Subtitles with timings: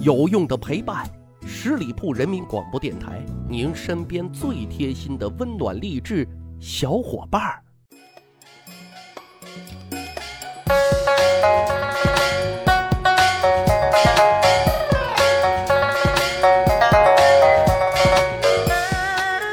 [0.00, 1.06] 有用的陪伴，
[1.46, 6.26] 十里铺人民广播电台，您身边最贴心的温暖励志
[6.58, 7.62] 小伙伴儿。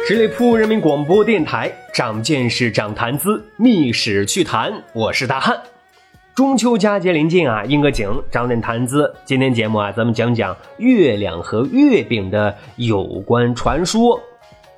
[0.07, 5.61] 十里铺人民广播电台，长见识，长谈资，密史趣谈，我是大汉。
[6.39, 9.13] 中秋佳节临近啊，应个景，长点谈资。
[9.25, 14.17] 今天节目啊，咱们讲讲月亮和月饼的有关传说。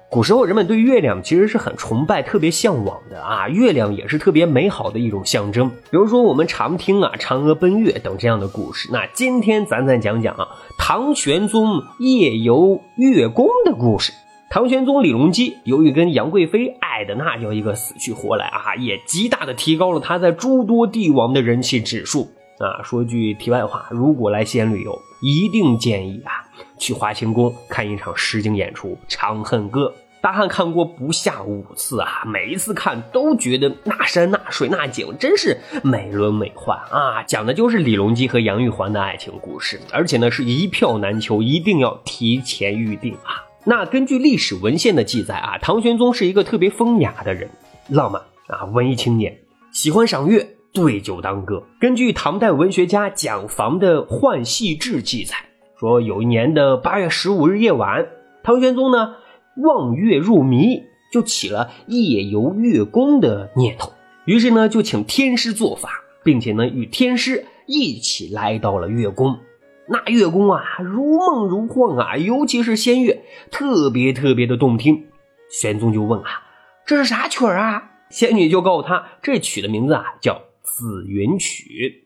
[0.10, 5.70] 古时候人们对月亮其实是很崇拜、特别向往的啊，月亮也是特别美好的一种象征。
[5.70, 8.90] 比如说我们常听啊“嫦娥奔月”等这样的故事。
[8.92, 10.48] 那今天咱再讲讲啊
[10.80, 14.12] 唐玄宗夜游月宫的故事。
[14.54, 22.30] 唐玄宗李隆基由于跟杨贵妃爱的那叫一个死去活来啊，也极大的提高了他在诸多帝王的人气指数
[22.60, 22.84] 啊。
[22.84, 26.44] 说句题外话，如果来西安旅游，一定建议啊
[26.78, 29.86] 去华清宫看一场实景演出《长恨歌》。
[30.20, 37.24] 大汉看过不下五次啊，每一次看都觉得那山那水那景真是美轮美奂啊！
[37.24, 43.48] 讲的就是李隆基和杨玉环的爱情故事，而且呢是一票难求，一定要提前预定啊。
[43.64, 47.48] 那根据历史文献的记载啊，唐玄宗是一个特别风雅的人，
[47.90, 49.38] 浪漫啊，文艺青年，
[49.72, 51.64] 喜欢赏月，对酒当歌。
[51.80, 55.36] 根据唐代文学家蒋房的《浣戏志》记载，
[55.80, 58.08] 说有一年的八月十五日夜晚，
[58.42, 59.14] 唐玄宗呢
[59.58, 60.82] 望月入迷，
[61.14, 63.94] 就起了夜游月宫的念头，
[64.26, 65.90] 于是呢就请天师做法，
[66.24, 69.38] 并且呢与天师一起来到了月宫。
[69.92, 75.08] 那月宫啊，如梦如幻啊，尤其是仙乐，特别特别的动听。
[75.50, 76.44] 玄宗就问啊
[76.88, 82.06] ：“这是啥曲儿啊？”仙女就告诉他：“这曲的名字啊，叫《紫云曲》。”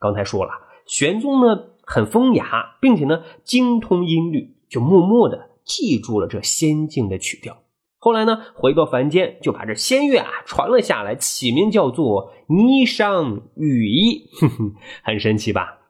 [0.00, 0.52] 刚才说了，
[0.86, 7.58] 玄宗呢很风雅，并且呢精通音律，就默默的记住了这仙境的曲调。
[7.98, 15.80] 后来呢，回到凡间，就把这仙乐啊传了下来，起名叫做《霓裳羽衣》，哼哼，很神奇吧？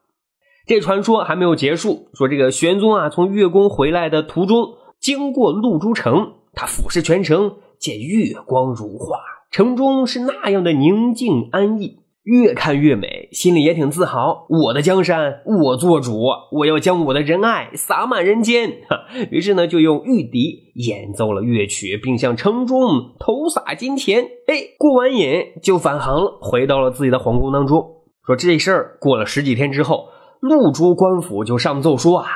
[0.66, 9.20] 这传说还没有结束，说这个玄宗啊，从月宫回来的途中，经过露珠城，他俯视全城，见月光如画，
[9.52, 14.48] 城中是那样的宁静安逸，越看越美，心里也挺自豪。
[14.48, 18.68] 我的江山，我做主，我要将我的仁爱洒满人间。
[18.88, 24.24] 哈， 于是呢，就用玉笛演奏了乐曲，并向城中投洒金钱。
[24.48, 28.02] 哎，过完瘾就返航了，回到了自己的皇宫当中。
[28.26, 30.08] 说这事儿过了十几天之后。
[30.40, 32.28] 陆珠官府就上奏说啊，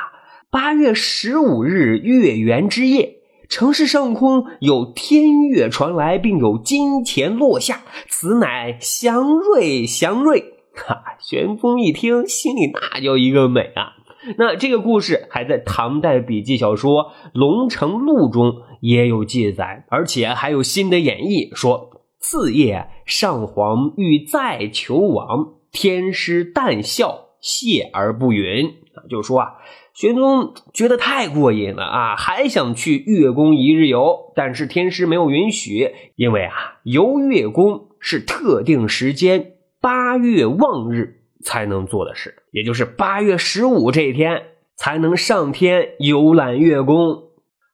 [0.49, 3.17] 八月十五日月圆之夜，
[3.47, 10.43] 城市上空有天乐传来，并有金钱落下，此乃祥瑞祥瑞。
[10.73, 13.93] 哈，玄宗一听，心里那叫一个美啊！
[14.37, 21.89] 那这个故事还在唐代笔记小说《龙城录》中也有记载，而且还有新的演绎，说
[22.19, 27.30] 次夜上皇欲再求王，天师淡笑。
[27.41, 29.47] 谢而不允啊，就说啊，
[29.93, 44.43] 玄宗觉得太过瘾了啊，还想去月宫一日游，但是天师没有允许，因为啊，游月宫是特定时间八月望日才能做的事，也就是八月十五这一天
[44.75, 47.23] 才能上天游览月宫。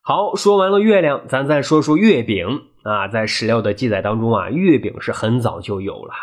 [0.01, 2.45] 好，说完了月亮，咱再说说月饼
[2.83, 6.13] 啊，在史料的记载当中啊，月饼是很早就有了。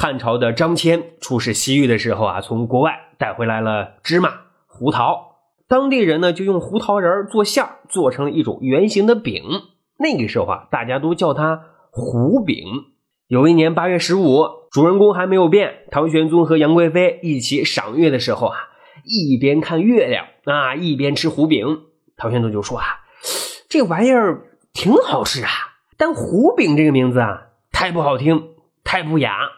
[0.00, 4.32] 汉朝的张骞出使西域的时候啊，从国外带回来了芝麻、
[4.68, 9.42] 胡桃，当地人呢就用胡桃仁做馅做成了一种圆形的饼。
[9.98, 12.64] 那个时候啊，大家都叫它胡饼。
[13.26, 18.56] 有一年八月十五，主人公还没有变，唐玄宗和杨贵妃一起赏月的时候啊，
[19.02, 21.80] 一边看月亮啊，一边吃胡饼。
[22.16, 22.84] 唐玄宗就说啊，
[23.68, 25.50] 这玩意儿挺好吃啊，
[25.96, 28.50] 但胡饼这个名字啊，太不好听，
[28.84, 29.57] 太不雅。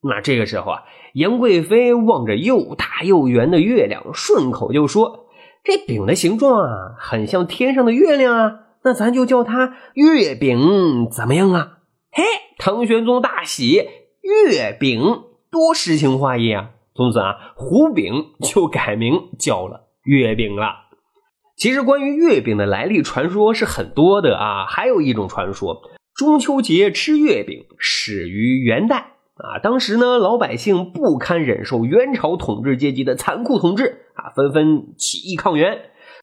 [0.00, 0.82] 那这个时候啊，
[1.14, 5.26] 杨贵妃望着又大又圆的月亮，顺口就说
[5.64, 8.52] ：“这饼的形状啊，很像天上的月亮啊，
[8.84, 11.78] 那咱就叫它月饼，怎么样啊？”
[12.12, 12.22] 嘿，
[12.58, 13.88] 唐玄宗大喜，
[14.22, 15.00] 月饼
[15.50, 16.70] 多诗情画意啊！
[16.94, 20.86] 从此啊，胡饼就改名叫了月饼了。
[21.56, 25.82] 其实关于月饼的来历传说是很多的啊，还有一种传说，
[26.14, 29.17] 中秋节吃月饼始于元代。
[29.38, 35.78] 啊，当时呢，老百姓不堪忍受元朝统治阶级的残酷统治啊，纷纷起义抗元。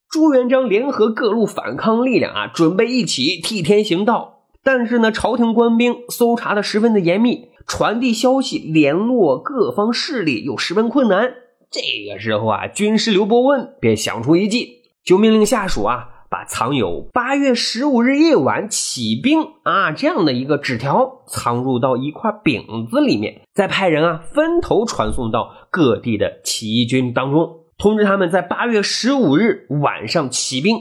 [0.10, 4.44] 朱元璋联合各路反抗力量啊，准备一起替天行道。
[4.64, 11.34] 但是呢，朝廷官兵搜查的十分的严密，传递消息、联络各方势力又十分困难。
[11.72, 30.78] 这个时候啊，军师刘伯温便想出一计，就命令下属啊，把藏有“八月十五日夜晚起兵”啊这样的一个纸条藏入到一块饼子里面，再派人啊分头传送到各地的起义军当中，通知他们在八月十五日晚上起兵。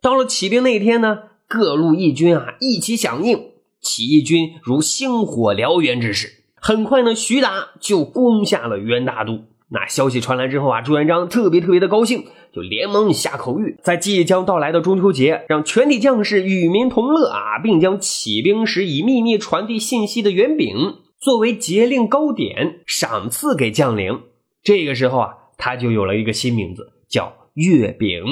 [0.00, 1.18] 到了起兵那天呢，
[1.48, 6.44] 各路义军啊一起响应，起义军如星火燎原之势。
[6.60, 9.44] 很快呢，徐达就攻下了元大都。
[9.70, 12.24] 那消息传来之后啊，朱元璋特别特别的高兴，
[12.54, 20.74] 就连忙下口谕，在即将到来的中秋节，让全体将士与民同乐啊，并将起兵时以秘密传递信息的圆饼
[21.18, 24.22] 作为节令糕点赏赐给将领。
[24.62, 28.22] 这个时候啊，他就有了一个新名字，叫月饼。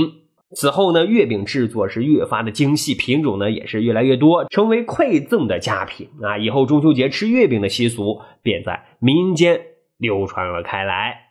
[0.54, 6.38] 此后呢，月饼制作是越发的精细，品种呢也是越来越多，成为馈赠的佳品啊。
[6.38, 9.60] 以后中秋节吃月饼的习俗便在民间
[9.98, 11.25] 流传了开来。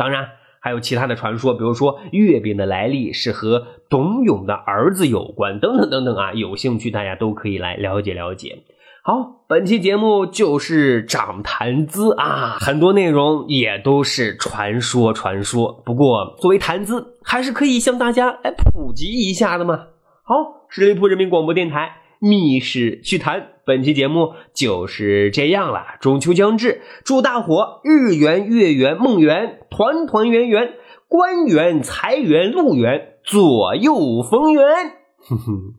[0.00, 0.30] 当然，
[0.60, 6.32] 还有其他的传说，比如说月饼的来历是和董永的儿子有关，等等等等啊。
[6.32, 8.62] 有兴趣大家都可以来了解了解。
[9.02, 15.82] 好，本期节目就是长谈资啊，很多内容也都是传说传说。
[15.84, 19.88] 不过作为谈资，还是可以向大家来普及一下的嘛。
[20.22, 21.99] 好，十里铺人民广播电台。
[22.20, 25.96] 密室趣谈，本期节目就是这样了。
[26.00, 30.74] 中秋将至，祝大伙日圆月圆梦圆，团团圆圆，
[31.08, 34.99] 官圆财圆路圆，左右逢源。
[35.28, 35.74] 哼哼，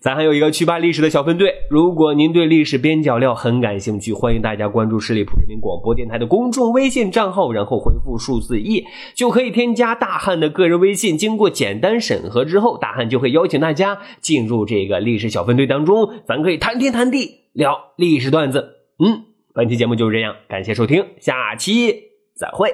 [0.00, 11.18] 咱还有一个趣吧历史的小分队，如果您对历史边角料很感兴趣，欢迎大家关注十里铺人民广播电台的公众微信账号，然后回复数字一，就可以添加大汉的个人微信。
[11.18, 18.76] 经过简单审核之后，大汉就会邀请大家进入这个历史小分队当中，咱可以谈天谈地，聊历史段子。
[18.98, 19.24] 嗯，
[19.54, 21.94] 本期节目就是这样，感谢收听，下期
[22.34, 22.70] 再会。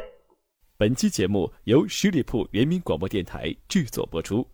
[0.78, 4.54] 本期节目由十里铺人民广播电台制作播出。